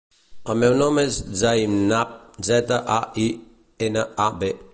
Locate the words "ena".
3.91-4.09